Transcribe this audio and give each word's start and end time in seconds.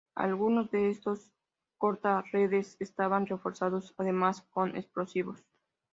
Algunos 0.15 0.71
de 0.71 0.89
estos 0.89 1.29
corta 1.77 2.23
redes 2.31 2.75
estaban 2.79 3.27
reforzados 3.27 3.93
además 3.99 4.41
con 4.49 4.75
explosivos. 4.75 5.45